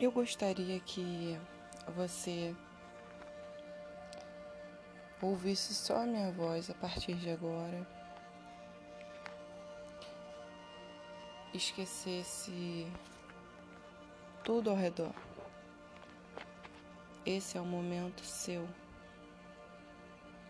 Eu 0.00 0.10
gostaria 0.10 0.80
que 0.80 1.38
você 1.94 2.56
ouvisse 5.20 5.74
só 5.74 5.98
a 5.98 6.06
minha 6.06 6.32
voz 6.32 6.70
a 6.70 6.74
partir 6.74 7.16
de 7.16 7.28
agora. 7.28 7.86
Esquecesse 11.52 12.90
tudo 14.42 14.70
ao 14.70 14.76
redor. 14.76 15.12
Esse 17.26 17.58
é 17.58 17.60
um 17.60 17.66
momento 17.66 18.24
seu. 18.24 18.66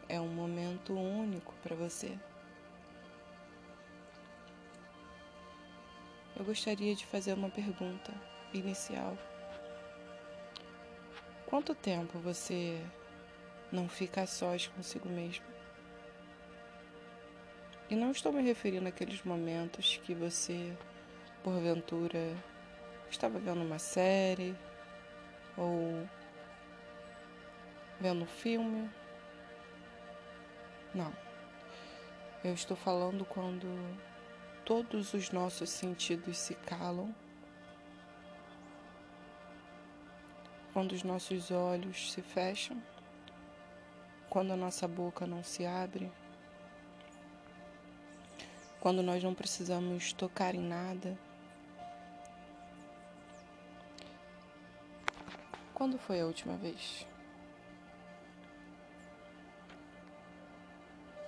É 0.08 0.20
um 0.20 0.28
momento 0.28 0.94
único 0.94 1.52
para 1.60 1.74
você. 1.74 2.16
Eu 6.36 6.44
gostaria 6.44 6.94
de 6.94 7.04
fazer 7.04 7.32
uma 7.32 7.50
pergunta 7.50 8.14
inicial. 8.54 9.18
Quanto 11.50 11.74
tempo 11.74 12.16
você 12.20 12.80
não 13.72 13.88
fica 13.88 14.22
a 14.22 14.26
sós 14.26 14.68
consigo 14.68 15.08
mesmo? 15.08 15.44
E 17.90 17.96
não 17.96 18.12
estou 18.12 18.32
me 18.32 18.40
referindo 18.40 18.86
àqueles 18.86 19.24
momentos 19.24 20.00
que 20.04 20.14
você, 20.14 20.72
porventura, 21.42 22.36
estava 23.10 23.40
vendo 23.40 23.62
uma 23.62 23.80
série 23.80 24.56
ou 25.56 26.08
vendo 28.00 28.22
um 28.22 28.28
filme. 28.28 28.88
Não. 30.94 31.12
Eu 32.44 32.54
estou 32.54 32.76
falando 32.76 33.24
quando 33.24 33.66
todos 34.64 35.14
os 35.14 35.32
nossos 35.32 35.68
sentidos 35.68 36.38
se 36.38 36.54
calam 36.54 37.12
quando 40.72 40.92
os 40.92 41.02
nossos 41.02 41.50
olhos 41.50 42.12
se 42.12 42.22
fecham, 42.22 42.80
quando 44.28 44.52
a 44.52 44.56
nossa 44.56 44.86
boca 44.86 45.26
não 45.26 45.42
se 45.42 45.66
abre, 45.66 46.10
quando 48.80 49.02
nós 49.02 49.22
não 49.22 49.34
precisamos 49.34 50.12
tocar 50.12 50.54
em 50.54 50.62
nada. 50.62 51.18
Quando 55.74 55.98
foi 55.98 56.20
a 56.20 56.26
última 56.26 56.56
vez? 56.56 57.06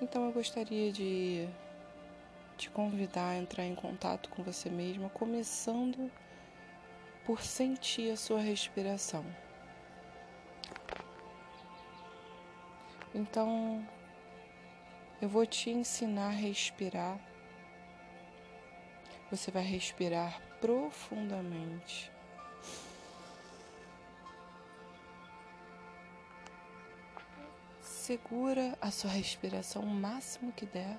Então 0.00 0.26
eu 0.26 0.32
gostaria 0.32 0.92
de 0.92 1.48
te 2.56 2.70
convidar 2.70 3.30
a 3.30 3.36
entrar 3.36 3.64
em 3.64 3.74
contato 3.74 4.28
com 4.30 4.42
você 4.42 4.68
mesma, 4.68 5.08
começando 5.10 6.10
por 7.24 7.42
sentir 7.42 8.10
a 8.10 8.16
sua 8.16 8.40
respiração. 8.40 9.24
Então, 13.14 13.86
eu 15.20 15.28
vou 15.28 15.44
te 15.46 15.70
ensinar 15.70 16.28
a 16.28 16.30
respirar. 16.30 17.18
Você 19.30 19.50
vai 19.50 19.62
respirar 19.62 20.40
profundamente. 20.60 22.10
Segura 27.80 28.76
a 28.80 28.90
sua 28.90 29.10
respiração 29.10 29.82
o 29.82 29.86
máximo 29.86 30.52
que 30.52 30.66
der 30.66 30.98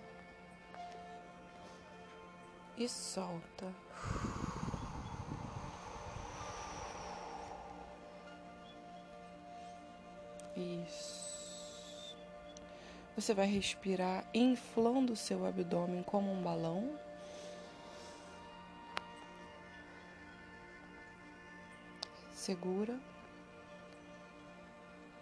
e 2.77 2.87
solta. 2.87 3.73
Você 13.15 13.33
vai 13.33 13.45
respirar 13.45 14.25
inflando 14.33 15.13
o 15.13 15.15
seu 15.15 15.45
abdômen 15.45 16.01
como 16.01 16.31
um 16.31 16.41
balão. 16.41 16.97
Segura. 22.33 22.99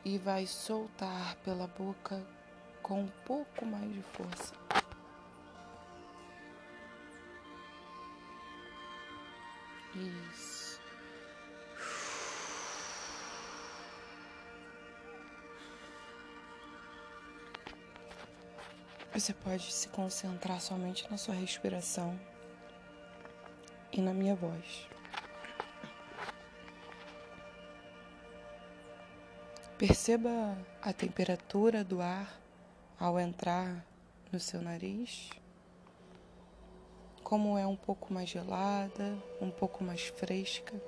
E 0.06 0.18
vai 0.18 0.48
soltar 0.48 1.36
pela 1.44 1.68
boca 1.68 2.26
com 2.82 3.02
um 3.02 3.08
pouco 3.26 3.66
mais 3.66 3.94
de 3.94 4.02
força. 4.02 4.56
Isso. 9.94 10.61
Você 19.14 19.34
pode 19.34 19.70
se 19.74 19.90
concentrar 19.90 20.62
somente 20.62 21.06
na 21.12 21.18
sua 21.18 21.36
respiração 21.36 22.18
e 23.92 24.02
na 24.02 24.14
minha 24.14 24.34
voz. 24.34 24.88
Perceba 29.78 30.58
a 30.82 30.94
temperatura 30.94 31.84
do 31.84 32.00
ar 32.00 32.40
ao 32.98 33.20
entrar 33.20 33.86
no 34.32 34.40
seu 34.40 34.62
nariz, 34.62 35.30
como 37.22 37.58
é 37.58 37.68
um 37.68 37.76
pouco 37.76 38.14
mais 38.14 38.30
gelada, 38.30 39.22
um 39.42 39.52
pouco 39.52 39.84
mais 39.84 40.08
fresca, 40.08 40.82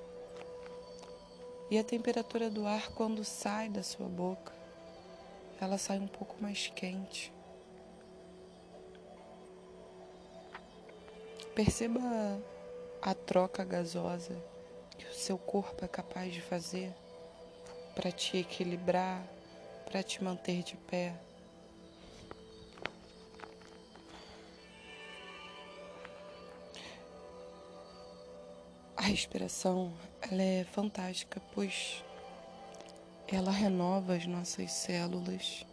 e 1.69 1.77
a 1.77 1.83
temperatura 1.83 2.49
do 2.49 2.65
ar 2.65 2.87
quando 2.91 3.25
sai 3.25 3.67
da 3.67 3.83
sua 3.83 4.07
boca, 4.07 4.53
ela 5.59 5.77
sai 5.77 5.99
um 5.99 6.07
pouco 6.07 6.41
mais 6.41 6.67
quente. 6.67 7.32
Perceba 11.55 12.01
a 12.99 13.13
troca 13.13 13.63
gasosa 13.63 14.35
que 14.97 15.05
o 15.05 15.13
seu 15.13 15.37
corpo 15.37 15.85
é 15.85 15.87
capaz 15.87 16.33
de 16.33 16.41
fazer 16.41 16.91
para 17.93 18.11
te 18.11 18.37
equilibrar, 18.37 19.23
para 19.85 20.01
te 20.01 20.23
manter 20.23 20.63
de 20.63 20.75
pé. 20.75 21.13
A 28.97 29.03
respiração, 29.03 29.93
ela 30.21 30.41
é 30.41 30.63
fantástica, 30.63 31.39
pois 31.53 32.03
ela 33.27 33.51
renova 33.51 34.15
as 34.15 34.25
nossas 34.25 34.71
células 34.71 35.63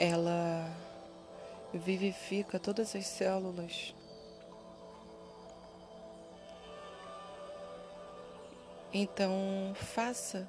ela 0.00 0.66
vivifica 1.74 2.58
todas 2.58 2.96
as 2.96 3.06
células. 3.06 3.94
Então, 8.94 9.74
faça 9.74 10.48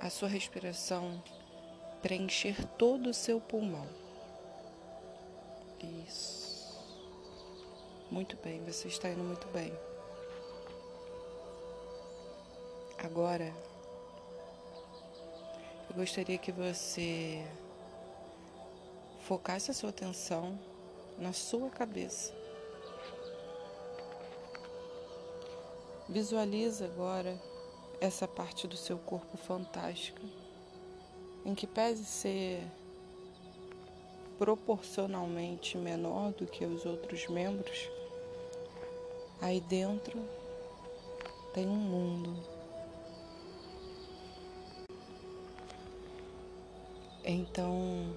a 0.00 0.08
sua 0.08 0.28
respiração 0.28 1.20
preencher 2.00 2.64
todo 2.78 3.10
o 3.10 3.14
seu 3.14 3.40
pulmão. 3.40 3.88
Isso. 6.06 6.78
Muito 8.08 8.36
bem, 8.36 8.62
você 8.62 8.86
está 8.86 9.08
indo 9.08 9.24
muito 9.24 9.48
bem. 9.48 9.76
Agora, 12.98 13.52
eu 15.90 15.96
gostaria 15.96 16.38
que 16.38 16.52
você 16.52 17.44
focasse 19.24 19.70
a 19.70 19.74
sua 19.74 19.88
atenção 19.88 20.58
na 21.18 21.32
sua 21.32 21.70
cabeça. 21.70 22.34
Visualiza 26.06 26.84
agora 26.84 27.40
essa 28.00 28.28
parte 28.28 28.68
do 28.68 28.76
seu 28.76 28.98
corpo 28.98 29.38
fantástica, 29.38 30.20
em 31.42 31.54
que 31.54 31.66
pese 31.66 32.04
ser 32.04 32.62
proporcionalmente 34.38 35.78
menor 35.78 36.32
do 36.32 36.46
que 36.46 36.66
os 36.66 36.84
outros 36.84 37.26
membros, 37.26 37.88
aí 39.40 39.58
dentro 39.62 40.22
tem 41.54 41.66
um 41.66 41.74
mundo. 41.74 42.54
Então, 47.24 48.14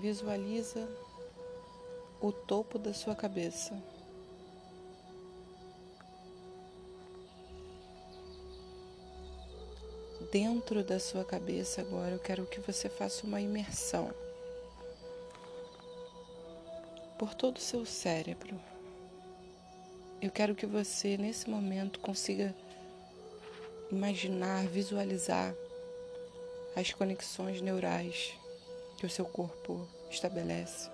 Visualiza 0.00 0.88
o 2.20 2.32
topo 2.32 2.78
da 2.78 2.94
sua 2.94 3.14
cabeça. 3.14 3.80
Dentro 10.32 10.82
da 10.82 10.98
sua 10.98 11.24
cabeça 11.24 11.82
agora 11.82 12.12
eu 12.12 12.18
quero 12.18 12.46
que 12.46 12.60
você 12.60 12.88
faça 12.88 13.26
uma 13.26 13.40
imersão. 13.40 14.10
por 17.20 17.34
todo 17.34 17.58
o 17.58 17.60
seu 17.60 17.84
cérebro. 17.84 18.58
Eu 20.22 20.30
quero 20.30 20.54
que 20.54 20.64
você, 20.64 21.18
nesse 21.18 21.50
momento, 21.50 22.00
consiga 22.00 22.56
imaginar, 23.92 24.66
visualizar 24.68 25.54
as 26.74 26.94
conexões 26.94 27.60
neurais 27.60 28.39
que 29.00 29.06
o 29.06 29.10
seu 29.10 29.24
corpo 29.24 29.88
estabelece. 30.10 30.90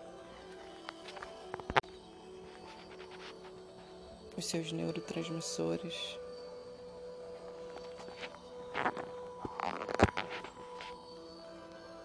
Os 4.36 4.46
seus 4.46 4.70
neurotransmissores. 4.70 6.16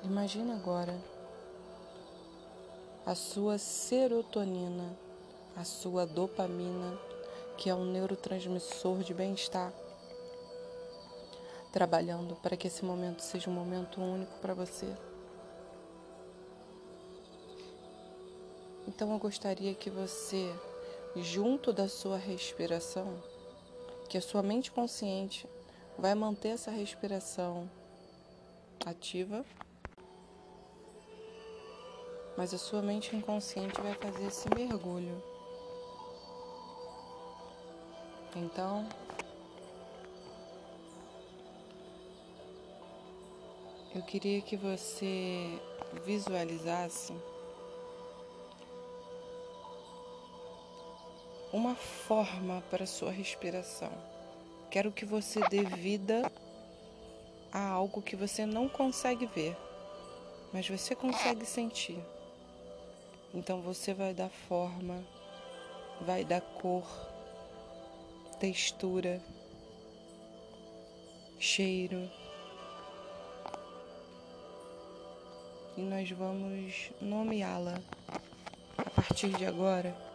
Imagina 0.04 0.56
agora 0.56 1.00
a 3.06 3.14
sua 3.14 3.60
serotonina, 3.60 4.98
a 5.56 5.64
sua 5.64 6.08
dopamina, 6.08 6.98
que 7.60 7.70
é 7.70 7.76
um 7.76 7.86
neurotransmissor 7.86 9.04
de 9.04 9.14
bem-estar, 9.14 9.72
trabalhando 11.72 12.36
para 12.38 12.58
que 12.58 12.66
esse 12.66 12.84
momento 12.84 13.22
seja 13.22 13.52
um 13.52 13.54
momento 13.54 14.02
único 14.02 14.40
para 14.40 14.56
você. 14.56 15.11
Então 18.94 19.14
eu 19.14 19.18
gostaria 19.18 19.74
que 19.74 19.90
você, 19.90 20.54
junto 21.16 21.72
da 21.72 21.88
sua 21.88 22.18
respiração, 22.18 23.24
que 24.10 24.18
a 24.18 24.22
sua 24.22 24.44
mente 24.44 24.70
consciente 24.70 25.48
vai 25.98 26.14
manter 26.14 26.50
essa 26.50 26.70
respiração 26.70 27.72
ativa 28.86 29.46
mas 32.36 32.54
a 32.54 32.58
sua 32.58 32.82
mente 32.82 33.16
inconsciente 33.16 33.80
vai 33.80 33.94
fazer 33.94 34.26
esse 34.26 34.50
mergulho. 34.56 35.22
Então, 38.36 38.88
eu 43.94 44.02
queria 44.02 44.42
que 44.42 44.58
você 44.58 45.62
visualizasse 46.04 47.14
uma 51.54 51.76
forma 51.76 52.64
para 52.70 52.86
sua 52.86 53.12
respiração. 53.12 53.92
Quero 54.70 54.92
que 54.92 55.06
você 55.06 55.42
dê 55.50 55.64
vida 55.64 56.32
a 57.52 57.68
algo 57.68 58.02
que 58.02 58.16
você 58.16 58.46
não 58.46 58.70
consegue 58.70 59.26
ver, 59.26 59.58
mas 60.54 60.70
você 60.70 60.96
consegue 60.96 61.46
sentir. 61.46 62.00
Então 63.34 63.62
você 63.62 63.94
vai 63.94 64.14
dar 64.14 64.30
forma, 64.30 65.04
vai 66.02 66.24
dar 66.24 66.42
cor, 66.42 66.86
textura, 68.40 69.22
cheiro. 71.38 72.10
E 75.76 75.82
nós 75.82 76.10
vamos 76.12 76.92
nomeá-la. 77.02 77.82
A 78.78 78.90
partir 78.90 79.30
de 79.30 79.46
agora, 79.46 80.11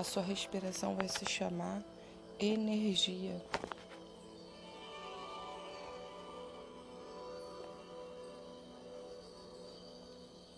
a 0.00 0.02
sua 0.02 0.22
respiração 0.22 0.96
vai 0.96 1.08
se 1.08 1.26
chamar 1.26 1.82
energia. 2.38 3.38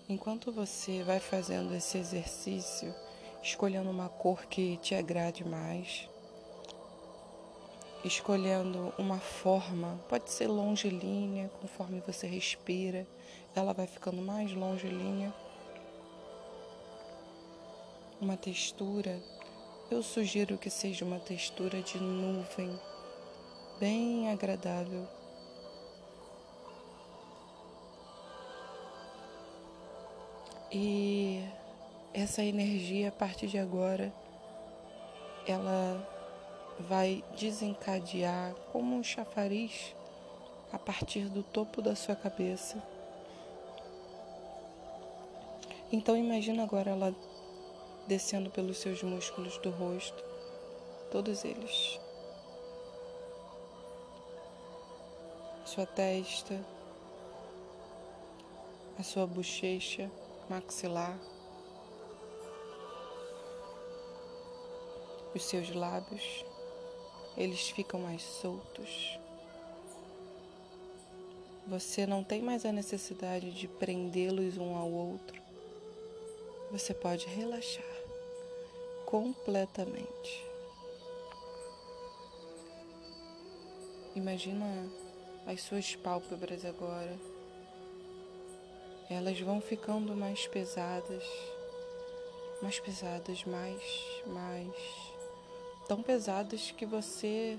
Enquanto 0.08 0.52
você 0.52 1.02
vai 1.02 1.18
fazendo 1.18 1.74
esse 1.74 1.98
exercício, 1.98 2.94
escolhendo 3.42 3.90
uma 3.90 4.08
cor 4.08 4.46
que 4.46 4.76
te 4.76 4.94
agrade 4.94 5.44
mais, 5.44 6.08
escolhendo 8.04 8.94
uma 8.96 9.18
forma, 9.18 9.98
pode 10.08 10.30
ser 10.30 10.46
longilínea, 10.46 11.50
conforme 11.60 12.00
você 12.06 12.28
respira, 12.28 13.04
ela 13.56 13.72
vai 13.72 13.88
ficando 13.88 14.22
mais 14.22 14.52
longilínea. 14.52 15.34
Uma 18.22 18.36
textura, 18.36 19.20
eu 19.90 20.00
sugiro 20.00 20.56
que 20.56 20.70
seja 20.70 21.04
uma 21.04 21.18
textura 21.18 21.82
de 21.82 21.98
nuvem, 21.98 22.70
bem 23.80 24.30
agradável. 24.30 25.08
E 30.70 31.44
essa 32.14 32.44
energia, 32.44 33.08
a 33.08 33.10
partir 33.10 33.48
de 33.48 33.58
agora, 33.58 34.14
ela 35.44 36.08
vai 36.78 37.24
desencadear 37.36 38.54
como 38.70 38.94
um 38.94 39.02
chafariz 39.02 39.96
a 40.72 40.78
partir 40.78 41.28
do 41.28 41.42
topo 41.42 41.82
da 41.82 41.96
sua 41.96 42.14
cabeça. 42.14 42.80
Então 45.90 46.16
imagina 46.16 46.62
agora 46.62 46.92
ela 46.92 47.12
descendo 48.06 48.50
pelos 48.50 48.78
seus 48.78 49.02
músculos 49.02 49.58
do 49.58 49.70
rosto, 49.70 50.22
todos 51.10 51.44
eles. 51.44 52.00
Sua 55.64 55.86
testa, 55.86 56.60
a 58.98 59.02
sua 59.02 59.26
bochecha, 59.26 60.10
maxilar, 60.48 61.18
os 65.34 65.44
seus 65.44 65.74
lábios, 65.74 66.44
eles 67.36 67.70
ficam 67.70 68.00
mais 68.00 68.22
soltos. 68.22 69.18
Você 71.66 72.06
não 72.06 72.22
tem 72.22 72.42
mais 72.42 72.66
a 72.66 72.72
necessidade 72.72 73.50
de 73.52 73.66
prendê-los 73.66 74.58
um 74.58 74.76
ao 74.76 74.90
outro. 74.90 75.40
Você 76.70 76.92
pode 76.92 77.26
relaxar 77.26 77.91
completamente. 79.12 80.42
Imagina 84.16 84.90
as 85.46 85.60
suas 85.60 85.94
pálpebras 85.94 86.64
agora 86.64 87.14
elas 89.10 89.38
vão 89.38 89.60
ficando 89.60 90.16
mais 90.16 90.46
pesadas, 90.46 91.22
mais 92.62 92.80
pesadas, 92.80 93.44
mais, 93.44 93.82
mais, 94.26 94.74
tão 95.86 96.02
pesadas 96.02 96.70
que 96.70 96.86
você 96.86 97.58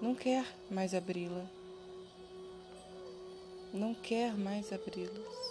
não 0.00 0.14
quer 0.14 0.46
mais 0.70 0.94
abri-la, 0.94 1.44
não 3.74 3.92
quer 3.92 4.38
mais 4.38 4.72
abri-las. 4.72 5.41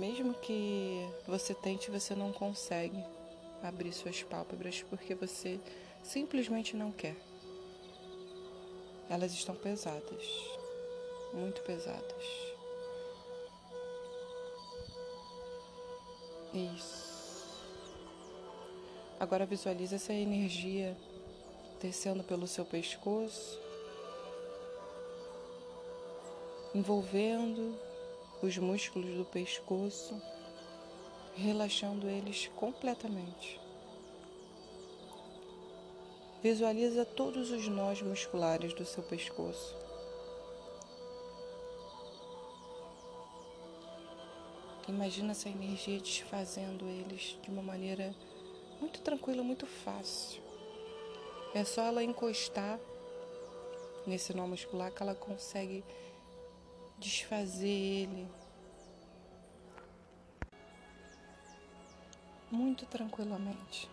Mesmo 0.00 0.32
que 0.32 1.06
você 1.26 1.52
tente, 1.52 1.90
você 1.90 2.14
não 2.14 2.32
consegue 2.32 3.04
abrir 3.62 3.92
suas 3.92 4.22
pálpebras 4.22 4.82
porque 4.88 5.14
você 5.14 5.60
simplesmente 6.02 6.74
não 6.74 6.90
quer. 6.90 7.16
Elas 9.10 9.34
estão 9.34 9.54
pesadas 9.54 10.58
muito 11.34 11.60
pesadas. 11.60 12.24
Isso. 16.54 17.10
Agora 19.20 19.44
visualize 19.44 19.94
essa 19.94 20.14
energia 20.14 20.96
descendo 21.78 22.24
pelo 22.24 22.46
seu 22.46 22.64
pescoço, 22.64 23.60
envolvendo 26.74 27.78
os 28.42 28.56
músculos 28.56 29.16
do 29.16 29.24
pescoço, 29.24 30.20
relaxando 31.36 32.08
eles 32.08 32.50
completamente. 32.56 33.60
Visualiza 36.42 37.04
todos 37.04 37.50
os 37.50 37.68
nós 37.68 38.00
musculares 38.00 38.72
do 38.72 38.84
seu 38.84 39.02
pescoço. 39.02 39.76
Imagina 44.88 45.32
essa 45.32 45.48
energia 45.48 46.00
desfazendo 46.00 46.86
eles 46.86 47.38
de 47.42 47.50
uma 47.50 47.62
maneira 47.62 48.14
muito 48.80 49.00
tranquila, 49.02 49.42
muito 49.42 49.66
fácil. 49.66 50.42
É 51.54 51.62
só 51.62 51.82
ela 51.82 52.02
encostar 52.02 52.80
nesse 54.06 54.34
nó 54.34 54.46
muscular 54.46 54.90
que 54.90 55.02
ela 55.02 55.14
consegue 55.14 55.84
desfazer 57.00 57.66
ele 57.66 58.28
muito 62.50 62.86
tranquilamente. 62.86 63.90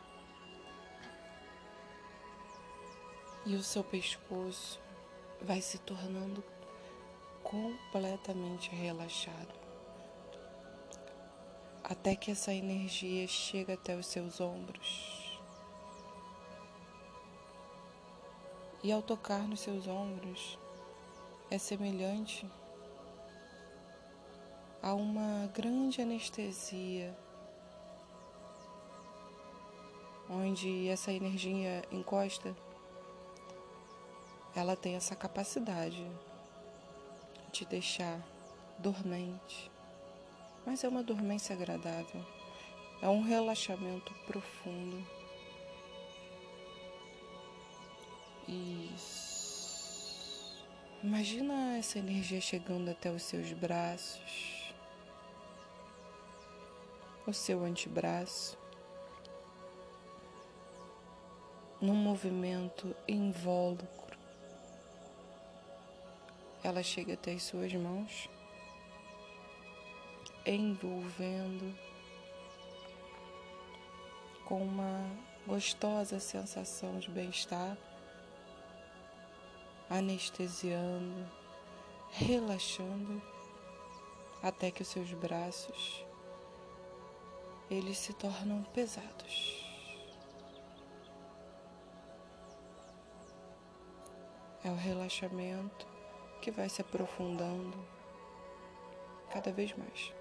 E 3.46 3.56
o 3.56 3.64
seu 3.64 3.84
pescoço 3.84 4.80
vai 5.42 5.62
se 5.62 5.80
tornando 5.80 6.44
completamente 7.42 8.70
relaxado 8.72 9.68
até 11.90 12.18
que 12.18 12.32
essa 12.32 12.54
energia 12.54 13.26
chega 13.30 13.76
até 13.76 13.96
os 13.96 14.08
seus 14.08 14.42
ombros. 14.42 15.40
E 18.84 18.92
ao 18.92 19.02
tocar 19.02 19.48
nos 19.48 19.62
seus 19.62 19.88
ombros, 19.88 20.60
é 21.50 21.58
semelhante 21.58 22.46
a 24.88 24.94
uma 24.94 25.48
grande 25.54 26.02
anestesia, 26.02 27.14
onde 30.30 30.88
essa 30.88 31.12
energia 31.12 31.84
encosta, 31.92 32.56
ela 34.56 34.78
tem 34.78 34.96
essa 34.96 35.14
capacidade 35.14 36.10
de 37.52 37.66
deixar 37.66 38.18
dormente, 38.80 39.70
mas 40.66 40.86
é 40.86 40.88
uma 40.88 41.04
dormência 41.04 41.54
agradável, 41.54 42.26
é 43.02 43.10
um 43.10 43.24
relaxamento 43.24 44.14
profundo. 44.26 45.06
Isso. 48.48 49.28
Imagina 51.04 51.78
essa 51.78 52.00
energia 52.00 52.40
chegando 52.40 52.90
até 52.90 53.12
os 53.12 53.24
seus 53.24 53.52
braços, 53.52 54.57
o 57.28 57.34
seu 57.34 57.66
antebraço, 57.66 58.58
num 61.82 61.94
movimento 61.94 62.96
invólucro. 63.06 64.18
Ela 66.64 66.82
chega 66.82 67.16
até 67.16 67.34
as 67.34 67.44
suas 67.44 67.74
mãos, 67.74 68.30
envolvendo 70.46 71.78
com 74.46 74.64
uma 74.64 75.06
gostosa 75.46 76.22
sensação 76.22 76.98
de 76.98 77.12
bem-estar, 77.12 77.78
anestesiando, 79.90 81.30
relaxando, 82.10 83.22
até 84.42 84.72
que 84.72 84.82
os 84.82 84.88
seus 84.88 85.12
braços 85.12 86.07
eles 87.70 87.98
se 87.98 88.14
tornam 88.14 88.64
pesados. 88.74 89.64
É 94.64 94.70
o 94.70 94.76
relaxamento 94.76 95.88
que 96.42 96.52
vai 96.52 96.70
se 96.70 96.82
aprofundando 96.82 97.78
cada 99.30 99.52
vez 99.52 99.74
mais. 99.78 100.14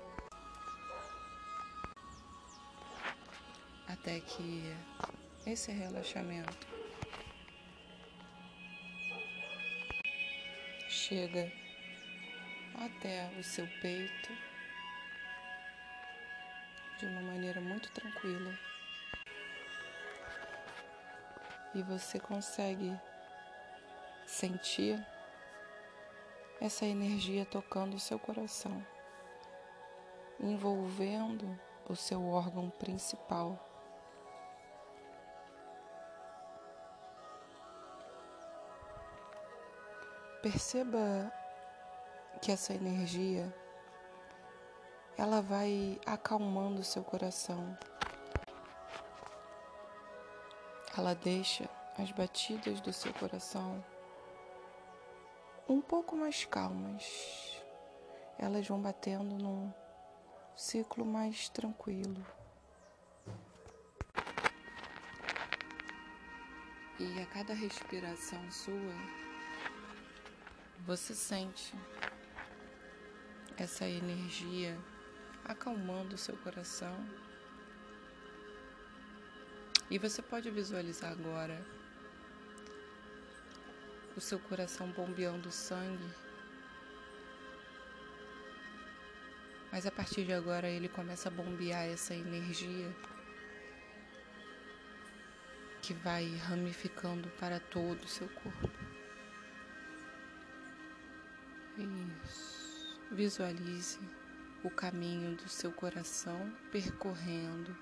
Até 3.88 4.20
que 4.20 4.76
esse 5.46 5.70
relaxamento 5.70 6.66
chega 10.88 11.52
até 12.74 13.30
o 13.38 13.42
seu 13.42 13.66
peito 13.80 14.45
de 16.98 17.06
uma 17.06 17.20
maneira 17.20 17.60
muito 17.60 17.90
tranquila. 17.92 18.52
E 21.74 21.82
você 21.82 22.18
consegue 22.18 22.98
sentir 24.26 25.04
essa 26.60 26.86
energia 26.86 27.44
tocando 27.44 27.94
o 27.94 28.00
seu 28.00 28.18
coração, 28.18 28.84
envolvendo 30.40 31.58
o 31.88 31.94
seu 31.94 32.26
órgão 32.26 32.70
principal. 32.70 33.62
Perceba 40.42 41.30
que 42.40 42.52
essa 42.52 42.72
energia 42.72 43.52
ela 45.18 45.40
vai 45.40 45.98
acalmando 46.04 46.80
o 46.80 46.84
seu 46.84 47.02
coração. 47.02 47.76
Ela 50.96 51.14
deixa 51.14 51.68
as 51.98 52.10
batidas 52.12 52.80
do 52.80 52.92
seu 52.92 53.12
coração 53.14 53.82
um 55.68 55.80
pouco 55.80 56.14
mais 56.14 56.44
calmas. 56.44 57.62
Elas 58.38 58.68
vão 58.68 58.80
batendo 58.80 59.36
num 59.36 59.72
ciclo 60.54 61.04
mais 61.04 61.48
tranquilo. 61.48 62.24
E 66.98 67.20
a 67.20 67.26
cada 67.26 67.54
respiração 67.54 68.50
sua, 68.50 68.94
você 70.86 71.14
sente 71.14 71.74
essa 73.58 73.86
energia 73.86 74.78
acalmando 75.48 76.14
o 76.14 76.18
seu 76.18 76.36
coração. 76.38 76.96
E 79.88 79.98
você 79.98 80.20
pode 80.20 80.50
visualizar 80.50 81.12
agora 81.12 81.64
o 84.16 84.20
seu 84.20 84.38
coração 84.38 84.90
bombeando 84.90 85.50
sangue. 85.50 86.10
Mas 89.70 89.86
a 89.86 89.90
partir 89.90 90.24
de 90.24 90.32
agora 90.32 90.68
ele 90.68 90.88
começa 90.88 91.28
a 91.28 91.32
bombear 91.32 91.86
essa 91.86 92.14
energia 92.14 92.90
que 95.82 95.94
vai 95.94 96.34
ramificando 96.36 97.28
para 97.38 97.60
todo 97.60 98.02
o 98.02 98.08
seu 98.08 98.28
corpo. 98.28 98.70
Isso. 102.24 102.98
Visualize 103.12 104.00
o 104.66 104.70
caminho 104.70 105.36
do 105.36 105.48
seu 105.48 105.72
coração 105.72 106.52
percorrendo, 106.70 107.76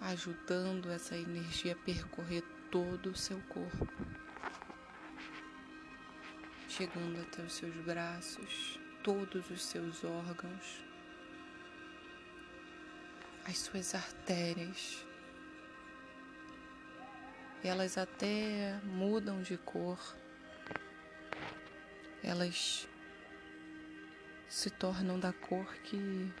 ajudando 0.00 0.90
essa 0.90 1.16
energia 1.16 1.72
a 1.72 1.84
percorrer 1.84 2.42
todo 2.70 3.10
o 3.10 3.16
seu 3.16 3.38
corpo 3.48 3.88
chegando 6.78 7.20
até 7.20 7.42
os 7.42 7.54
seus 7.54 7.74
braços, 7.78 8.78
todos 9.02 9.50
os 9.50 9.64
seus 9.64 10.04
órgãos, 10.04 10.84
as 13.44 13.58
suas 13.58 13.96
artérias. 13.96 15.04
Elas 17.64 17.98
até 17.98 18.78
mudam 18.84 19.42
de 19.42 19.56
cor, 19.56 19.98
elas 22.22 22.86
se 24.48 24.70
tornam 24.70 25.20
da 25.20 25.32
cor 25.32 25.66
que 25.84 26.32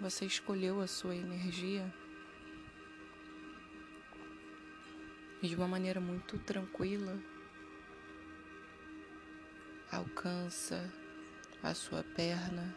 você 0.00 0.24
escolheu 0.24 0.80
a 0.80 0.86
sua 0.86 1.16
energia. 1.16 1.92
E 5.42 5.48
de 5.48 5.56
uma 5.56 5.68
maneira 5.68 6.00
muito 6.00 6.38
tranquila, 6.38 7.18
alcança 9.90 10.92
a 11.62 11.74
sua 11.74 12.02
perna, 12.02 12.74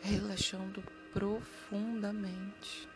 relaxando 0.00 0.82
profundamente. 1.12 2.91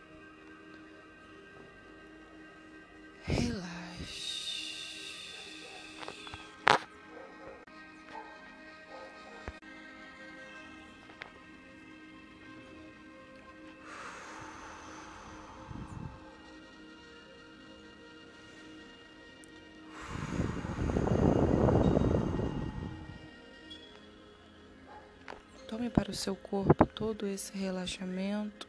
Seu 26.17 26.35
corpo 26.35 26.85
todo 26.85 27.27
esse 27.27 27.55
relaxamento. 27.55 28.67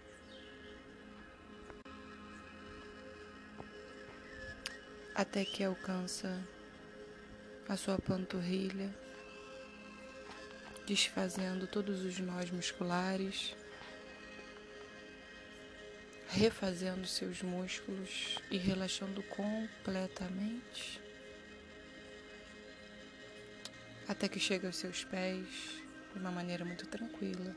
Até 5.15 5.45
que 5.45 5.65
alcança 5.65 6.47
a 7.69 7.77
sua 7.77 7.99
panturrilha, 7.99 8.95
desfazendo 10.87 11.67
todos 11.67 12.05
os 12.05 12.21
nós 12.21 12.51
musculares, 12.51 13.57
refazendo 16.29 17.07
seus 17.07 17.43
músculos 17.43 18.39
e 18.51 18.59
relaxando 18.59 19.23
completamente. 19.25 21.01
Até 24.07 24.29
que 24.29 24.39
chega 24.39 24.69
aos 24.69 24.77
seus 24.77 25.05
pés 25.05 25.88
de 26.13 26.19
uma 26.19 26.31
maneira 26.31 26.65
muito 26.65 26.87
tranquila. 26.87 27.55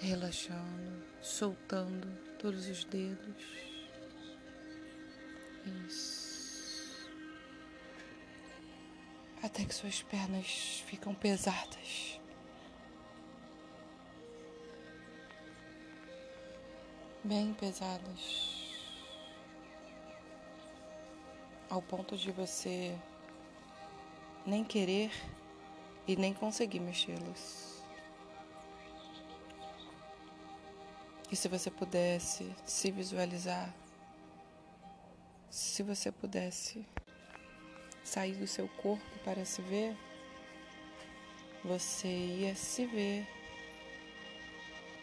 relaxando, 0.00 1.04
soltando 1.20 2.08
todos 2.38 2.68
os 2.68 2.84
dedos. 2.84 3.44
Isso. 5.86 7.08
Até 9.42 9.64
que 9.64 9.74
suas 9.74 10.02
pernas 10.02 10.82
ficam 10.86 11.14
pesadas. 11.14 12.20
Bem 17.22 17.52
pesadas. 17.54 18.56
Ao 21.68 21.82
ponto 21.82 22.16
de 22.16 22.30
você 22.30 22.96
nem 24.46 24.64
querer 24.64 25.10
e 26.08 26.16
nem 26.16 26.32
conseguir 26.32 26.80
mexê-las. 26.80 27.84
E 31.30 31.36
se 31.36 31.46
você 31.46 31.70
pudesse 31.70 32.50
se 32.64 32.90
visualizar, 32.90 33.74
se 35.50 35.82
você 35.82 36.10
pudesse 36.10 36.86
sair 38.02 38.34
do 38.36 38.46
seu 38.46 38.66
corpo 38.66 39.04
para 39.22 39.44
se 39.44 39.60
ver, 39.60 39.94
você 41.62 42.08
ia 42.08 42.54
se 42.54 42.86
ver 42.86 43.28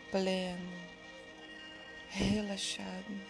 pleno, 0.09 0.71
relaxado, 2.09 3.21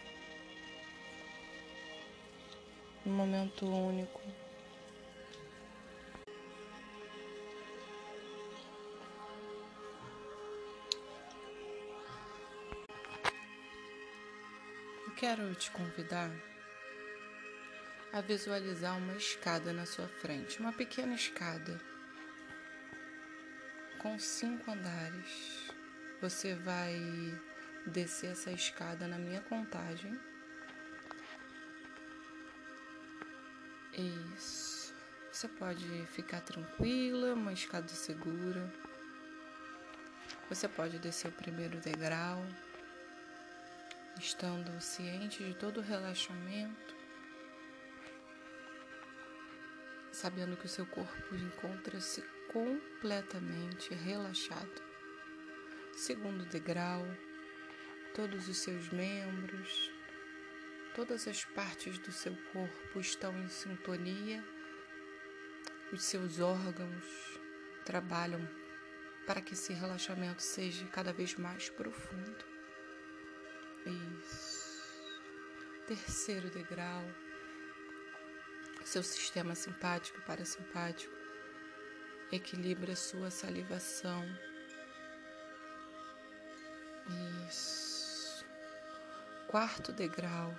num 3.05 3.13
momento 3.13 3.65
único. 3.65 4.44
Quero 15.25 15.55
te 15.55 15.71
convidar 15.71 16.29
a 18.13 18.21
visualizar 18.21 18.95
uma 18.95 19.15
escada 19.15 19.73
na 19.73 19.83
sua 19.83 20.07
frente, 20.07 20.59
uma 20.59 20.71
pequena 20.71 21.15
escada 21.15 21.81
com 23.97 24.19
cinco 24.19 24.69
andares. 24.69 25.71
Você 26.21 26.53
vai 26.53 26.95
descer 27.87 28.33
essa 28.33 28.51
escada 28.51 29.07
na 29.07 29.17
minha 29.17 29.41
contagem. 29.41 30.15
Isso. 34.37 34.93
Você 35.31 35.47
pode 35.47 36.05
ficar 36.05 36.41
tranquila, 36.41 37.33
uma 37.33 37.51
escada 37.51 37.87
segura. 37.87 38.71
Você 40.49 40.67
pode 40.67 40.99
descer 40.99 41.29
o 41.29 41.31
primeiro 41.31 41.79
degrau 41.79 42.45
estando 44.19 44.79
ciente 44.79 45.43
de 45.43 45.53
todo 45.55 45.77
o 45.77 45.83
relaxamento, 45.83 46.95
sabendo 50.11 50.55
que 50.55 50.65
o 50.65 50.69
seu 50.69 50.85
corpo 50.85 51.35
encontra-se 51.35 52.21
completamente 52.51 53.93
relaxado. 53.93 54.81
Segundo 55.93 56.45
degrau, 56.45 57.05
todos 58.13 58.47
os 58.47 58.57
seus 58.57 58.89
membros, 58.89 59.91
todas 60.95 61.27
as 61.27 61.43
partes 61.43 61.97
do 61.99 62.11
seu 62.11 62.35
corpo 62.53 62.99
estão 62.99 63.37
em 63.37 63.49
sintonia, 63.49 64.43
os 65.91 66.03
seus 66.03 66.39
órgãos 66.39 67.39
trabalham 67.83 68.47
para 69.27 69.41
que 69.41 69.53
esse 69.53 69.73
relaxamento 69.73 70.41
seja 70.41 70.85
cada 70.87 71.11
vez 71.11 71.35
mais 71.35 71.69
profundo. 71.69 72.54
Isso. 73.85 74.81
Terceiro 75.85 76.49
degrau. 76.49 77.03
Seu 78.83 79.03
sistema 79.03 79.53
simpático 79.53 80.17
e 80.17 80.21
parasimpático 80.23 81.13
equilibra 82.31 82.95
sua 82.95 83.29
salivação. 83.29 84.23
Isso. 87.47 88.43
Quarto 89.47 89.93
degrau. 89.93 90.55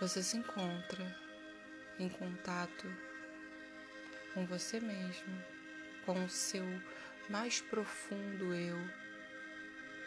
Você 0.00 0.22
se 0.22 0.36
encontra 0.36 1.16
em 1.98 2.10
contato 2.10 2.86
com 4.34 4.44
você 4.44 4.78
mesmo, 4.78 5.42
com 6.04 6.22
o 6.22 6.28
seu 6.28 6.64
mais 7.30 7.62
profundo 7.62 8.54
eu 8.54 8.78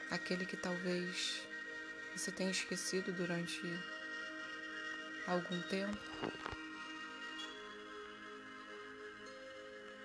aquele 0.10 0.46
que 0.46 0.58
talvez 0.58 1.42
você 2.16 2.32
tenha 2.32 2.52
esquecido 2.52 3.12
durante 3.12 3.62
algum 5.28 5.62
tempo. 5.64 5.98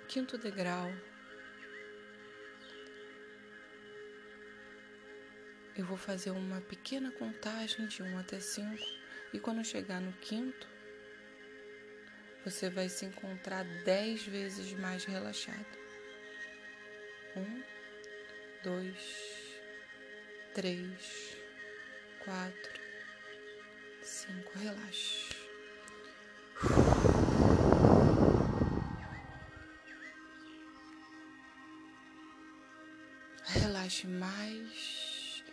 Quinto 0.08 0.38
degrau. 0.38 0.92
Eu 5.76 5.84
vou 5.84 5.96
fazer 5.96 6.30
uma 6.30 6.60
pequena 6.60 7.10
contagem 7.12 7.86
de 7.88 8.00
1 8.02 8.18
até 8.18 8.38
5 8.38 9.04
e 9.32 9.40
quando 9.40 9.64
chegar 9.64 10.00
no 10.00 10.12
quinto, 10.12 10.68
você 12.44 12.70
vai 12.70 12.88
se 12.88 13.04
encontrar 13.06 13.64
10 13.84 14.22
vezes 14.26 14.72
mais 14.74 15.04
relaxado. 15.04 15.66
Um, 17.36 17.62
dois, 18.62 19.33
três, 20.54 21.36
quatro, 22.24 22.80
cinco. 24.02 24.52
Relaxe. 24.56 25.34
Relaxe 33.46 34.06
mais. 34.06 35.44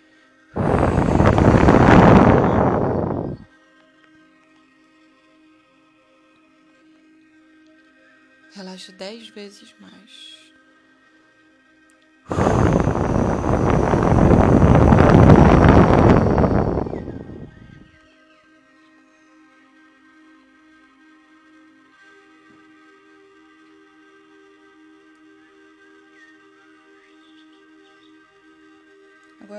Relaxe 8.54 8.92
dez 8.92 9.30
vezes 9.30 9.74
mais. 9.80 10.41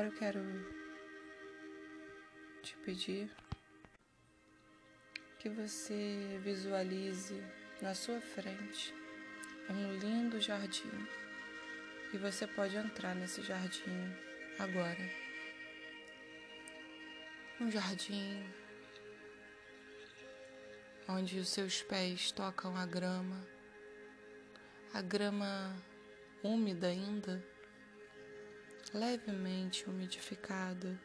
Agora 0.02 0.14
eu 0.14 0.18
quero 0.18 0.40
te 2.60 2.76
pedir 2.78 3.30
que 5.38 5.48
você 5.48 6.40
visualize 6.42 7.40
na 7.80 7.94
sua 7.94 8.20
frente 8.20 8.92
um 9.70 9.96
lindo 9.98 10.40
jardim. 10.40 10.90
E 12.12 12.18
você 12.18 12.48
pode 12.48 12.76
entrar 12.76 13.14
nesse 13.14 13.42
jardim 13.42 14.12
agora. 14.58 15.08
Um 17.60 17.70
jardim 17.70 18.44
onde 21.08 21.38
os 21.38 21.48
seus 21.48 21.80
pés 21.80 22.32
tocam 22.32 22.76
a 22.76 22.86
grama, 22.86 23.46
a 24.92 25.00
grama 25.00 25.76
úmida 26.42 26.88
ainda 26.88 27.51
levemente 28.92 29.88
umidificada, 29.88 30.98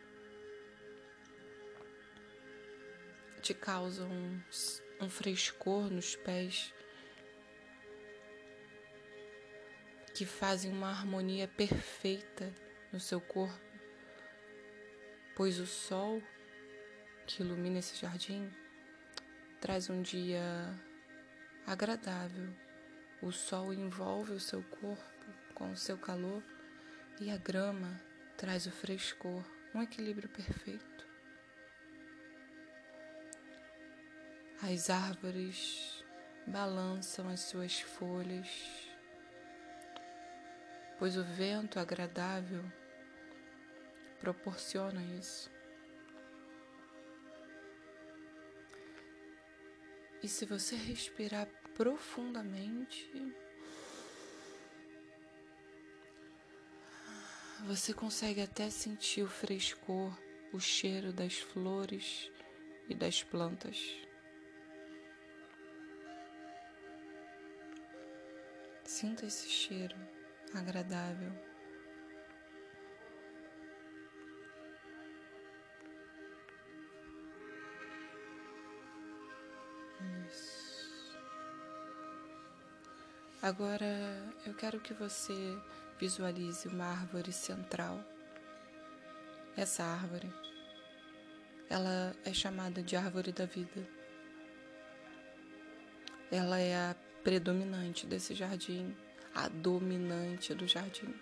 te 3.42 3.54
causa 3.54 4.04
um, 4.04 4.42
um 5.00 5.10
frescor 5.10 5.90
nos 5.90 6.16
pés 6.16 6.74
que 10.14 10.26
fazem 10.26 10.72
uma 10.72 10.90
harmonia 10.90 11.48
perfeita 11.48 12.52
no 12.92 13.00
seu 13.00 13.22
corpo, 13.22 13.60
pois 15.36 15.60
o 15.60 15.68
sol 15.68 16.22
que 17.26 17.44
ilumina 17.44 17.80
esse 17.80 17.96
jardim 17.96 18.50
traz 19.62 19.90
um 19.90 20.02
dia 20.02 20.42
agradável. 21.66 22.50
O 23.22 23.32
sol 23.32 23.74
envolve 23.74 24.34
o 24.34 24.40
seu 24.40 24.64
corpo 24.64 25.26
com 25.54 25.72
o 25.72 25.78
seu 25.78 25.98
calor 25.98 26.44
e 27.20 27.32
a 27.32 27.38
grama 27.38 28.00
traz 28.38 28.66
o 28.68 28.72
frescor, 28.72 29.44
um 29.74 29.82
equilíbrio 29.82 30.30
perfeito. 30.30 31.08
As 34.62 34.90
árvores 34.90 36.04
balançam 36.48 37.30
as 37.30 37.42
suas 37.42 37.80
folhas 37.80 38.88
pois 40.98 41.16
o 41.16 41.24
vento 41.24 41.80
agradável 41.80 42.64
proporciona 44.20 45.02
isso. 45.20 45.52
E 50.24 50.28
se 50.28 50.46
você 50.46 50.76
respirar 50.76 51.48
profundamente, 51.76 53.10
você 57.68 57.94
consegue 57.94 58.42
até 58.42 58.70
sentir 58.70 59.22
o 59.24 59.28
frescor, 59.28 60.18
o 60.54 60.60
cheiro 60.60 61.12
das 61.12 61.38
flores 61.38 62.32
e 62.88 62.96
das 62.96 63.22
plantas. 63.24 63.78
Sinta 68.86 69.26
esse 69.26 69.50
cheiro 69.50 69.98
agradável. 70.54 71.34
Isso. 80.26 81.18
Agora 83.42 83.86
eu 84.46 84.54
quero 84.54 84.80
que 84.80 84.94
você 84.94 85.34
visualize 86.00 86.68
uma 86.68 86.86
árvore 86.86 87.32
central. 87.32 88.04
Essa 89.56 89.84
árvore, 89.84 90.32
ela 91.70 92.16
é 92.24 92.34
chamada 92.34 92.82
de 92.84 92.96
árvore 92.96 93.32
da 93.32 93.46
vida. 93.46 93.88
Ela 96.32 96.60
é 96.60 96.76
a 96.76 96.96
predominante 97.24 98.06
desse 98.06 98.36
jardim, 98.36 98.96
a 99.34 99.48
dominante 99.48 100.54
do 100.54 100.68
jardim. 100.68 101.14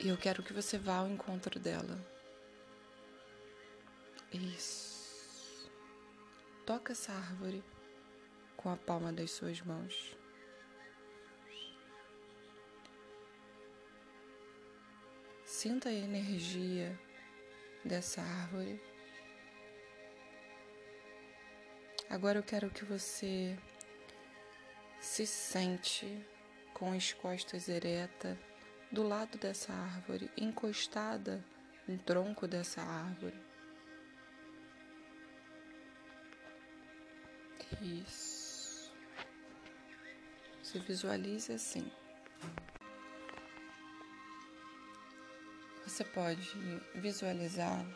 E 0.00 0.08
eu 0.08 0.16
quero 0.16 0.42
que 0.42 0.52
você 0.52 0.76
vá 0.76 0.96
ao 0.96 1.08
encontro 1.08 1.58
dela. 1.58 1.98
Isso. 4.32 5.70
Toca 6.66 6.92
essa 6.92 7.12
árvore 7.12 7.62
com 8.64 8.70
a 8.70 8.76
palma 8.78 9.12
das 9.12 9.30
suas 9.30 9.60
mãos. 9.60 10.16
Sinta 15.44 15.90
a 15.90 15.92
energia 15.92 16.98
dessa 17.84 18.22
árvore. 18.22 18.80
Agora 22.08 22.38
eu 22.38 22.42
quero 22.42 22.70
que 22.70 22.86
você 22.86 23.54
se 24.98 25.26
sente 25.26 26.26
com 26.72 26.90
as 26.90 27.12
costas 27.12 27.68
eretas 27.68 28.38
do 28.90 29.02
lado 29.02 29.36
dessa 29.36 29.74
árvore, 29.74 30.30
encostada 30.38 31.44
no 31.86 31.98
tronco 31.98 32.48
dessa 32.48 32.80
árvore. 32.80 33.38
Isso. 37.82 38.33
Visualize 40.80 41.52
assim. 41.52 41.90
Você 45.86 46.04
pode 46.04 46.50
visualizar 46.94 47.86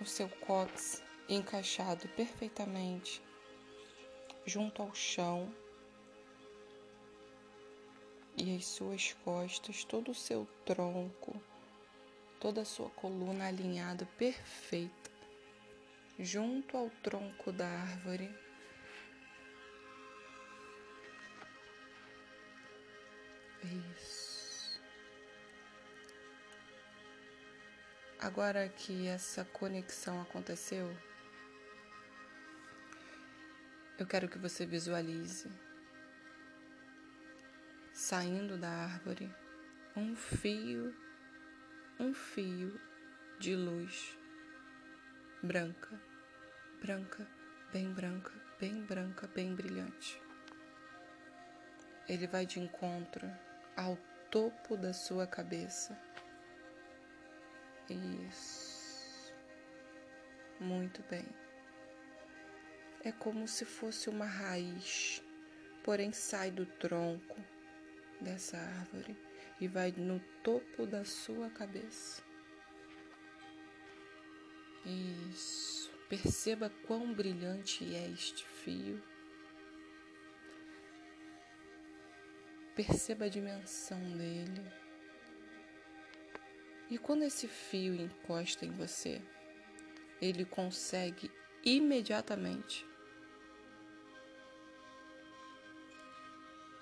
o 0.00 0.04
seu 0.04 0.28
cóccix 0.28 1.02
encaixado 1.28 2.08
perfeitamente 2.08 3.22
junto 4.44 4.82
ao 4.82 4.94
chão 4.94 5.54
e 8.36 8.56
as 8.56 8.66
suas 8.66 9.12
costas, 9.24 9.84
todo 9.84 10.10
o 10.10 10.14
seu 10.14 10.46
tronco, 10.66 11.40
toda 12.40 12.62
a 12.62 12.64
sua 12.64 12.90
coluna 12.90 13.46
alinhada 13.46 14.06
perfeita 14.18 15.10
junto 16.18 16.76
ao 16.76 16.90
tronco 17.02 17.52
da 17.52 17.66
árvore. 17.66 18.51
Agora 28.22 28.68
que 28.68 29.08
essa 29.08 29.44
conexão 29.44 30.20
aconteceu, 30.22 30.96
eu 33.98 34.06
quero 34.06 34.28
que 34.28 34.38
você 34.38 34.64
visualize 34.64 35.50
saindo 37.92 38.56
da 38.56 38.68
árvore 38.68 39.28
um 39.96 40.14
fio, 40.16 40.94
um 41.98 42.14
fio 42.14 42.80
de 43.38 43.56
luz 43.56 44.16
branca, 45.42 46.00
branca, 46.80 47.26
bem 47.72 47.92
branca, 47.92 48.32
bem 48.60 48.84
branca, 48.84 49.26
bem 49.26 49.54
brilhante. 49.54 50.22
Ele 52.08 52.26
vai 52.26 52.46
de 52.46 52.60
encontro 52.60 53.28
ao 53.76 53.96
topo 54.30 54.76
da 54.76 54.92
sua 54.92 55.26
cabeça. 55.26 55.98
Isso. 58.28 59.32
Muito 60.60 61.02
bem. 61.10 61.26
É 63.04 63.10
como 63.10 63.48
se 63.48 63.64
fosse 63.64 64.08
uma 64.08 64.26
raiz, 64.26 65.22
porém 65.82 66.12
sai 66.12 66.50
do 66.50 66.64
tronco 66.64 67.40
dessa 68.20 68.56
árvore 68.56 69.16
e 69.60 69.66
vai 69.66 69.92
no 69.96 70.20
topo 70.42 70.86
da 70.86 71.04
sua 71.04 71.50
cabeça. 71.50 72.22
Isso. 74.84 75.90
Perceba 76.08 76.70
quão 76.86 77.12
brilhante 77.12 77.94
é 77.94 78.08
este 78.08 78.44
fio. 78.46 79.02
Perceba 82.74 83.26
a 83.26 83.28
dimensão 83.28 84.00
dele. 84.16 84.62
E 86.90 86.98
quando 86.98 87.22
esse 87.22 87.48
fio 87.48 87.94
encosta 87.94 88.66
em 88.66 88.70
você, 88.70 89.20
ele 90.20 90.44
consegue 90.44 91.30
imediatamente 91.64 92.86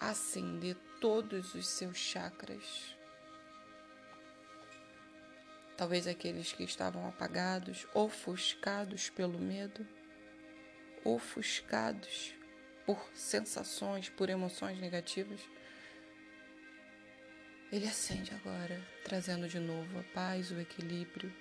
acender 0.01 0.77
todos 1.01 1.55
os 1.55 1.67
seus 1.69 1.97
chakras 1.97 2.97
talvez 5.81 6.07
aqueles 6.07 6.53
que 6.53 6.63
estavam 6.63 7.09
apagados, 7.09 7.87
ofuscados 7.95 9.09
pelo 9.09 9.39
medo, 9.39 9.89
ofuscados 11.03 12.35
por 12.85 13.03
sensações, 13.15 14.11
por 14.11 14.29
emoções 14.29 14.79
negativas. 14.79 15.41
Ele 17.73 17.87
acende 17.87 18.35
agora, 18.35 18.85
trazendo 19.05 19.49
de 19.49 19.61
novo 19.61 20.01
a 20.01 20.03
paz, 20.13 20.51
o 20.51 20.59
equilíbrio, 20.59 21.33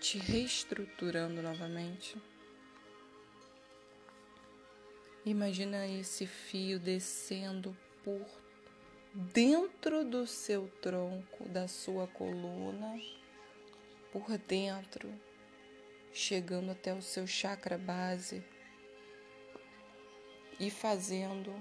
te 0.00 0.16
reestruturando 0.16 1.42
novamente. 1.42 2.16
Imagina 5.26 5.88
esse 5.88 6.24
fio 6.24 6.78
descendo 6.78 7.76
por 8.04 8.24
dentro 9.12 10.04
do 10.04 10.24
seu 10.24 10.68
tronco, 10.80 11.48
da 11.48 11.66
sua 11.66 12.06
coluna, 12.06 12.96
por 14.12 14.38
dentro, 14.38 15.12
chegando 16.12 16.70
até 16.70 16.94
o 16.94 17.02
seu 17.02 17.26
chakra 17.26 17.76
base 17.76 18.40
e 20.60 20.70
fazendo 20.70 21.52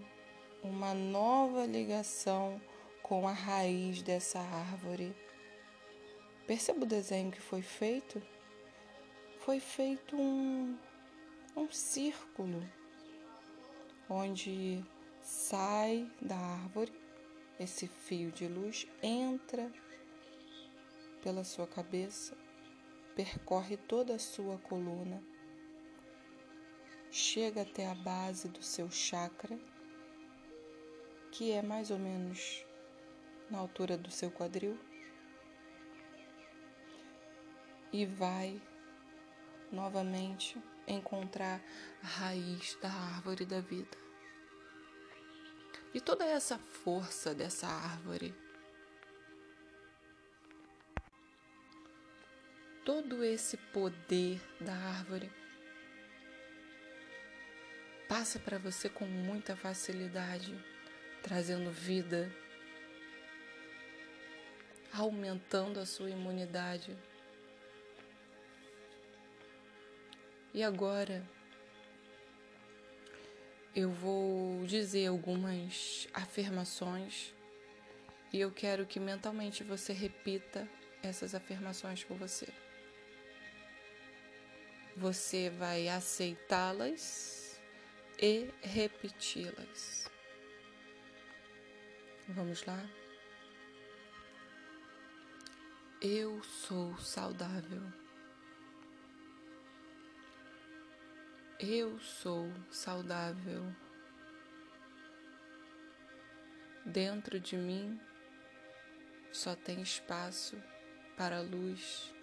uma 0.64 0.94
nova 0.94 1.66
ligação 1.66 2.62
com 3.02 3.28
a 3.28 3.32
raiz 3.32 4.02
dessa 4.02 4.40
árvore. 4.40 5.16
Perceba 6.46 6.84
o 6.84 6.88
desenho 6.88 7.32
que 7.32 7.42
foi 7.42 7.62
feito? 7.62 8.22
Foi 9.40 9.60
feito 9.60 10.16
um, 10.16 10.78
um 11.56 11.72
círculo 11.72 12.64
onde 14.10 14.84
sai 15.22 16.10
da 16.22 16.36
árvore 16.36 16.92
esse 17.60 17.88
fio 17.88 18.32
de 18.32 18.48
luz 18.48 18.88
entra 19.04 19.70
pela 21.22 21.44
sua 21.44 21.68
cabeça, 21.68 22.38
percorre 23.16 23.76
toda 23.76 24.16
a 24.16 24.20
sua 24.20 24.58
coluna, 24.60 25.22
chega 27.12 27.64
até 27.64 27.86
a 27.86 27.94
base 27.96 28.48
do 28.48 28.64
seu 28.64 28.90
chakra, 28.90 29.60
que 31.32 31.52
é 31.52 31.62
mais 31.62 31.92
ou 31.92 32.00
menos 32.00 32.66
na 33.50 33.58
altura 33.58 33.98
do 33.98 34.12
seu 34.12 34.30
quadril, 34.32 34.78
e 37.92 38.06
vai 38.06 38.62
novamente 39.72 40.62
encontrar 40.88 41.62
a 42.04 42.08
raiz 42.08 42.78
da 42.82 42.90
árvore 42.90 43.46
da 43.46 43.62
vida. 43.62 43.98
E 45.94 46.00
toda 46.00 46.24
essa 46.24 46.58
força 46.58 47.34
dessa 47.34 47.68
árvore, 47.68 48.34
todo 52.86 53.24
esse 53.24 53.58
poder 53.58 54.40
da 54.62 54.74
árvore 54.74 55.32
passa 58.08 58.40
para 58.40 58.58
você 58.58 58.90
com 58.90 59.06
muita 59.06 59.56
facilidade, 59.56 60.54
trazendo 61.22 61.72
vida, 61.72 62.32
aumentando 64.94 65.80
a 65.80 65.86
sua 65.86 66.10
imunidade. 66.10 66.98
E 70.54 70.64
agora 70.64 71.24
eu 73.76 73.90
vou 73.92 74.66
dizer 74.66 75.08
algumas 75.08 76.08
afirmações 76.14 77.34
e 78.34 78.40
eu 78.40 78.52
quero 78.52 78.86
que 78.86 79.00
mentalmente 79.00 79.64
você 79.64 79.94
repita 79.94 80.68
essas 81.02 81.34
afirmações 81.34 82.04
por 82.04 82.18
você. 82.18 82.48
Você 84.98 85.50
vai 85.50 85.88
aceitá-las 85.88 87.60
e 88.22 88.50
repeti-las. 88.62 90.09
Vamos 92.32 92.64
lá? 92.64 92.80
Eu 96.00 96.44
sou 96.44 96.96
saudável. 97.00 97.82
Eu 101.60 102.00
sou 102.00 102.48
saudável. 102.70 103.76
Dentro 106.86 107.40
de 107.40 107.58
mim 107.58 108.00
só 109.32 109.56
tem 109.56 109.82
espaço 109.82 110.56
para 111.18 111.40
a 111.40 111.42
luz. 111.42 112.14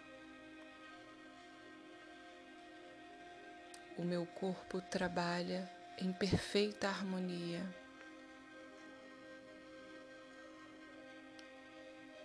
O 3.98 4.04
meu 4.04 4.24
corpo 4.24 4.80
trabalha 4.82 5.68
em 5.98 6.12
perfeita 6.12 6.86
harmonia. 6.86 7.85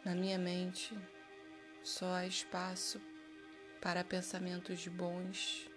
Na 0.04 0.16
minha 0.16 0.38
mente 0.38 0.98
só 1.84 2.14
há 2.14 2.26
espaço 2.26 3.02
para 3.80 4.04
pensamentos 4.04 4.88
bons 4.88 5.72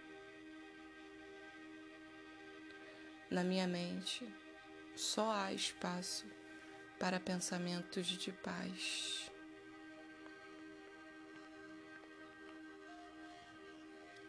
Na 3.35 3.43
minha 3.43 3.67
mente 3.67 4.33
só 4.95 5.33
há 5.33 5.53
espaço 5.53 6.25
para 7.01 7.19
pensamentos 7.19 8.07
de 8.07 8.31
paz. 8.31 9.29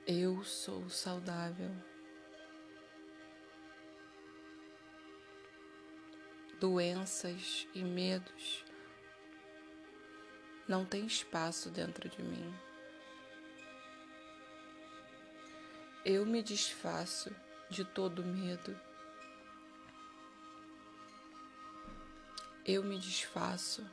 Eu 0.07 0.43
sou 0.43 0.89
saudável. 0.89 1.69
Doenças 6.59 7.67
e 7.75 7.83
medos 7.83 8.64
não 10.67 10.85
têm 10.85 11.05
espaço 11.05 11.69
dentro 11.69 12.09
de 12.09 12.21
mim. 12.21 12.53
Eu 16.03 16.25
me 16.25 16.41
desfaço 16.43 17.35
de 17.69 17.83
todo 17.83 18.23
medo 18.23 18.75
eu 22.67 22.83
me 22.83 22.97
desfaço 22.97 23.85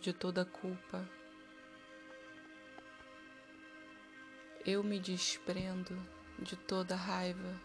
de 0.00 0.10
toda 0.10 0.46
culpa. 0.46 1.06
Eu 4.64 4.82
me 4.82 4.98
desprendo 4.98 5.94
de 6.38 6.56
toda 6.56 6.96
raiva. 6.96 7.60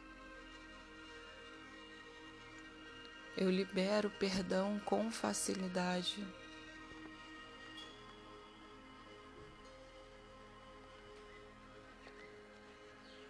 Eu 3.37 3.49
libero 3.49 4.09
perdão 4.19 4.81
com 4.83 5.09
facilidade. 5.09 6.27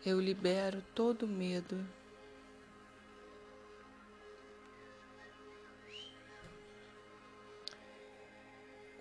Eu 0.06 0.22
libero 0.22 0.82
todo 0.96 1.28
medo. 1.28 1.86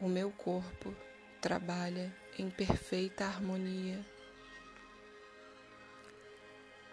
O 0.00 0.08
meu 0.08 0.32
corpo 0.32 0.92
trabalha 1.40 2.12
em 2.36 2.50
perfeita 2.50 3.24
harmonia. 3.26 4.04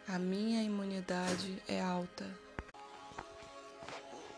A 0.07 0.19
minha 0.19 0.61
imunidade 0.61 1.59
é 1.67 1.81
alta. 1.81 2.25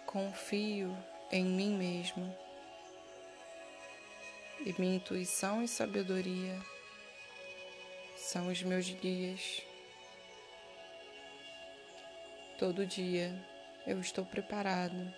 Confio 0.06 0.98
em 1.30 1.44
mim 1.44 1.78
mesmo. 1.78 2.34
E 4.62 4.74
minha 4.80 4.96
intuição 4.96 5.62
e 5.62 5.68
sabedoria 5.68 6.58
são 8.28 8.50
os 8.50 8.62
meus 8.62 8.90
guias. 8.90 9.62
Todo 12.60 12.86
dia 12.86 13.34
eu 13.86 14.02
estou 14.02 14.26
preparado 14.26 15.14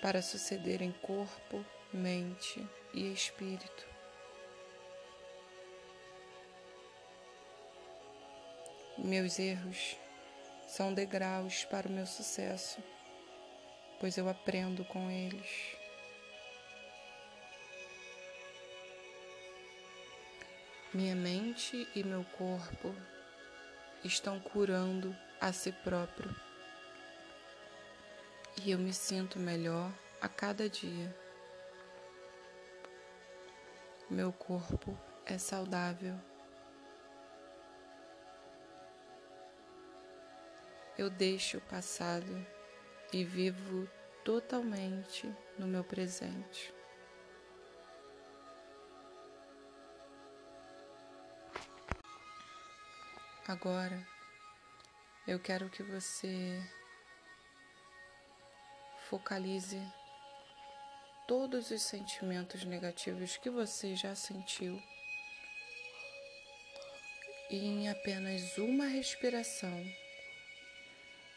para 0.00 0.22
suceder 0.22 0.80
em 0.80 0.90
corpo, 0.90 1.62
mente 1.92 2.66
e 2.94 3.12
espírito. 3.12 3.86
Meus 8.96 9.38
erros 9.38 9.98
são 10.66 10.94
degraus 10.94 11.66
para 11.66 11.88
o 11.88 11.92
meu 11.92 12.06
sucesso, 12.06 12.82
pois 14.00 14.16
eu 14.16 14.30
aprendo 14.30 14.82
com 14.86 15.10
eles. 15.10 15.81
Minha 20.94 21.16
mente 21.16 21.88
e 21.94 22.04
meu 22.04 22.22
corpo 22.36 22.94
estão 24.04 24.38
curando 24.38 25.16
a 25.40 25.50
si 25.50 25.72
próprio 25.72 26.28
e 28.60 28.70
eu 28.72 28.78
me 28.78 28.92
sinto 28.92 29.38
melhor 29.38 29.90
a 30.20 30.28
cada 30.28 30.68
dia. 30.68 31.16
Meu 34.10 34.34
corpo 34.34 34.94
é 35.24 35.38
saudável. 35.38 36.20
Eu 40.98 41.08
deixo 41.08 41.56
o 41.56 41.62
passado 41.62 42.46
e 43.14 43.24
vivo 43.24 43.88
totalmente 44.22 45.34
no 45.58 45.66
meu 45.66 45.82
presente. 45.82 46.81
Agora, 53.48 54.06
eu 55.26 55.36
quero 55.40 55.68
que 55.68 55.82
você 55.82 56.62
focalize 59.10 59.82
todos 61.26 61.72
os 61.72 61.82
sentimentos 61.82 62.64
negativos 62.64 63.36
que 63.36 63.50
você 63.50 63.96
já 63.96 64.14
sentiu. 64.14 64.80
E 67.50 67.56
em 67.56 67.88
apenas 67.88 68.56
uma 68.58 68.86
respiração, 68.86 69.84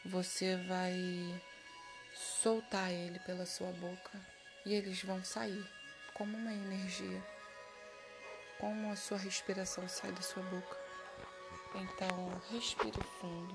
você 0.04 0.56
vai 0.68 0.94
soltar 2.14 2.92
ele 2.92 3.18
pela 3.18 3.44
sua 3.44 3.72
boca 3.72 4.24
e 4.64 4.74
eles 4.74 5.02
vão 5.02 5.24
sair 5.24 5.68
como 6.14 6.38
uma 6.38 6.52
energia. 6.52 7.20
Como 8.60 8.92
a 8.92 8.96
sua 8.96 9.18
respiração 9.18 9.88
sai 9.88 10.12
da 10.12 10.22
sua 10.22 10.44
boca. 10.44 10.85
Então, 11.74 12.42
respire 12.50 13.02
fundo. 13.20 13.54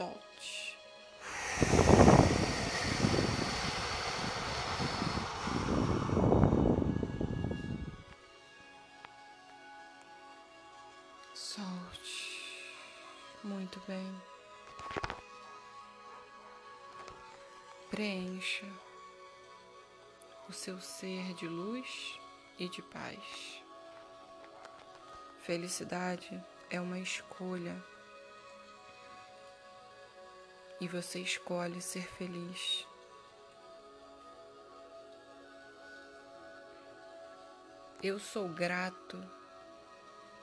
solte. 0.00 0.78
Solte. 11.34 12.30
Muito 13.44 13.80
bem. 13.86 14.22
Preencha 17.90 18.66
o 20.50 20.52
seu 20.52 20.80
ser 20.80 21.32
de 21.34 21.46
luz 21.46 22.18
e 22.58 22.68
de 22.68 22.82
paz. 22.82 23.62
Felicidade 25.44 26.42
é 26.68 26.80
uma 26.80 26.98
escolha 26.98 27.80
e 30.80 30.88
você 30.88 31.20
escolhe 31.20 31.80
ser 31.80 32.02
feliz. 32.02 32.84
Eu 38.02 38.18
sou 38.18 38.48
grato 38.48 39.22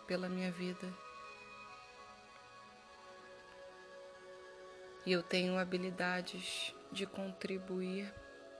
pela 0.08 0.30
minha 0.30 0.54
vida. 0.54 0.88
E 5.06 5.12
eu 5.12 5.22
tenho 5.22 5.58
habilidades 5.58 6.74
de 6.93 7.06
contribuir 7.06 8.13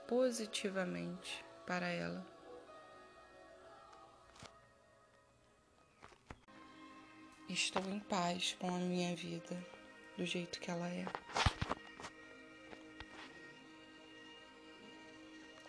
positivamente 0.08 1.44
para 1.66 1.86
ela. 1.86 2.26
Estou 7.46 7.82
em 7.82 8.00
paz 8.00 8.56
com 8.58 8.74
a 8.74 8.78
minha 8.78 9.14
vida 9.14 9.62
do 10.16 10.24
jeito 10.24 10.58
que 10.60 10.70
ela 10.70 10.88
é. 10.88 11.04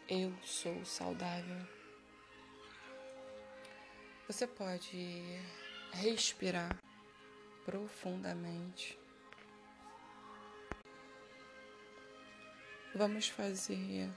Eu 0.08 0.34
sou 0.42 0.84
saudável. 0.86 1.68
Você 4.26 4.48
pode 4.48 5.22
respirar 5.92 6.78
profundamente. 7.66 8.98
Vamos 12.96 13.28
fazer 13.28 14.10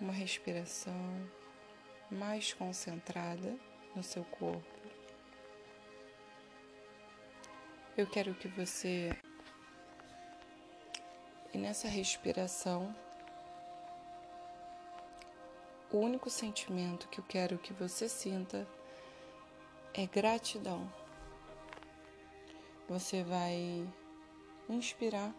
uma 0.00 0.12
respiração 0.12 0.94
mais 2.10 2.52
concentrada 2.52 3.56
no 3.94 4.02
seu 4.02 4.24
corpo. 4.24 4.80
Eu 7.96 8.06
quero 8.06 8.34
que 8.34 8.48
você, 8.48 9.10
e 11.52 11.58
nessa 11.58 11.86
respiração, 11.86 12.96
o 15.90 15.98
único 15.98 16.30
sentimento 16.30 17.08
que 17.08 17.20
eu 17.20 17.24
quero 17.24 17.58
que 17.58 17.72
você 17.74 18.08
sinta 18.08 18.66
é 19.92 20.06
gratidão. 20.06 20.90
Você 22.88 23.22
vai 23.22 23.86
inspirar 24.68 25.34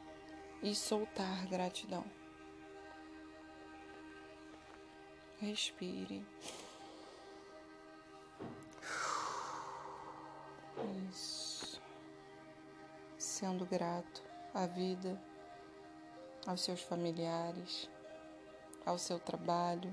e 0.62 0.76
soltar 0.76 1.48
gratidão. 1.48 2.21
Respire. 5.42 6.26
Isso. 11.10 11.82
Sendo 13.18 13.66
grato 13.66 14.24
à 14.54 14.68
vida, 14.68 15.22
aos 16.48 16.62
seus 16.62 16.82
familiares, 16.82 17.90
ao 18.86 18.98
seu 18.98 19.20
trabalho 19.20 19.92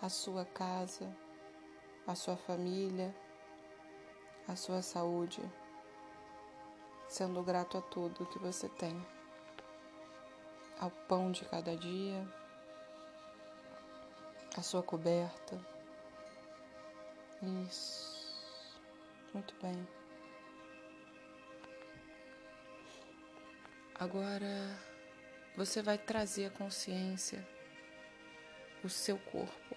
a 0.00 0.08
sua 0.08 0.44
casa, 0.44 1.14
a 2.06 2.14
sua 2.14 2.36
família, 2.36 3.14
a 4.46 4.54
sua 4.54 4.80
saúde, 4.80 5.42
sendo 7.08 7.42
grato 7.42 7.76
a 7.78 7.82
tudo 7.82 8.26
que 8.26 8.38
você 8.38 8.68
tem, 8.68 9.04
ao 10.78 10.90
pão 11.08 11.32
de 11.32 11.44
cada 11.46 11.76
dia, 11.76 12.26
a 14.58 14.62
sua 14.62 14.82
coberta. 14.82 15.56
Isso. 17.68 18.08
Muito 19.32 19.54
bem. 19.62 19.86
Agora 23.94 24.76
você 25.56 25.80
vai 25.80 25.96
trazer 25.96 26.46
a 26.46 26.50
consciência 26.50 27.46
o 28.82 28.88
seu 28.88 29.16
corpo. 29.18 29.76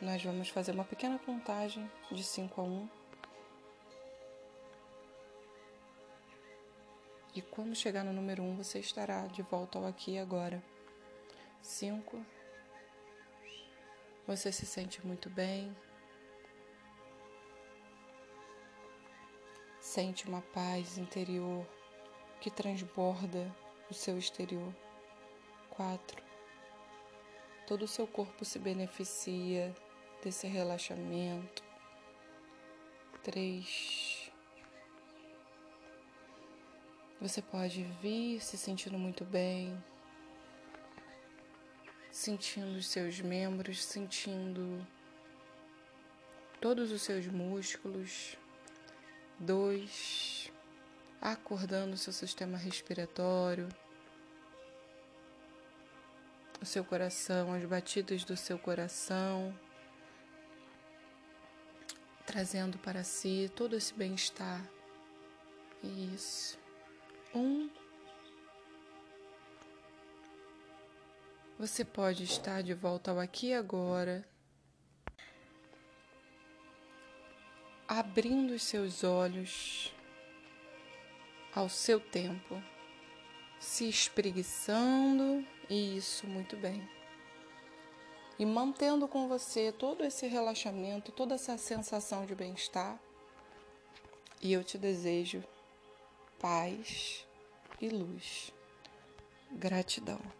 Nós 0.00 0.22
vamos 0.22 0.48
fazer 0.48 0.72
uma 0.72 0.84
pequena 0.84 1.18
contagem 1.18 1.90
de 2.10 2.24
5 2.24 2.58
a 2.60 2.64
1. 2.64 2.68
Um. 2.68 2.88
E 7.34 7.42
quando 7.42 7.74
chegar 7.74 8.02
no 8.02 8.12
número 8.12 8.42
1, 8.42 8.50
um, 8.50 8.56
você 8.56 8.78
estará 8.78 9.26
de 9.26 9.42
volta 9.42 9.78
ao 9.78 9.86
aqui 9.86 10.12
e 10.12 10.18
agora. 10.18 10.62
5. 11.62 12.24
Você 14.26 14.52
se 14.52 14.64
sente 14.66 15.04
muito 15.06 15.28
bem. 15.28 15.76
Sente 19.78 20.28
uma 20.28 20.42
paz 20.42 20.98
interior 20.98 21.66
que 22.40 22.50
transborda 22.50 23.54
o 23.90 23.94
seu 23.94 24.18
exterior. 24.18 24.74
4. 25.70 26.22
Todo 27.66 27.82
o 27.82 27.88
seu 27.88 28.06
corpo 28.06 28.44
se 28.44 28.58
beneficia 28.58 29.74
desse 30.22 30.46
relaxamento. 30.46 31.62
3. 33.22 34.30
Você 37.20 37.42
pode 37.42 37.82
vir 38.00 38.40
se 38.40 38.56
sentindo 38.56 38.98
muito 38.98 39.24
bem, 39.24 39.82
sentindo 42.20 42.76
os 42.76 42.86
seus 42.86 43.18
membros, 43.20 43.82
sentindo 43.82 44.86
todos 46.60 46.92
os 46.92 47.00
seus 47.00 47.26
músculos. 47.26 48.36
2. 49.38 50.52
Acordando 51.18 51.94
o 51.94 51.96
seu 51.96 52.12
sistema 52.12 52.58
respiratório 52.58 53.66
o 56.60 56.66
seu 56.66 56.84
coração, 56.84 57.54
as 57.54 57.64
batidas 57.64 58.22
do 58.22 58.36
seu 58.36 58.58
coração, 58.58 59.58
trazendo 62.26 62.76
para 62.78 63.02
si 63.02 63.50
todo 63.56 63.74
esse 63.74 63.94
bem-estar. 63.94 64.62
Isso. 65.82 66.58
Um. 67.34 67.79
Você 71.60 71.84
pode 71.84 72.24
estar 72.24 72.62
de 72.62 72.72
volta 72.72 73.10
ao 73.10 73.18
aqui 73.18 73.48
e 73.48 73.54
agora, 73.54 74.26
abrindo 77.86 78.54
os 78.54 78.62
seus 78.62 79.04
olhos 79.04 79.92
ao 81.54 81.68
seu 81.68 82.00
tempo, 82.00 82.62
se 83.58 83.86
espreguiçando 83.86 85.46
isso, 85.68 86.26
muito 86.26 86.56
bem. 86.56 86.88
E 88.38 88.46
mantendo 88.46 89.06
com 89.06 89.28
você 89.28 89.70
todo 89.70 90.02
esse 90.02 90.26
relaxamento, 90.26 91.12
toda 91.12 91.34
essa 91.34 91.58
sensação 91.58 92.24
de 92.24 92.34
bem-estar. 92.34 92.98
E 94.40 94.50
eu 94.50 94.64
te 94.64 94.78
desejo 94.78 95.44
paz 96.38 97.26
e 97.78 97.90
luz. 97.90 98.50
Gratidão. 99.52 100.39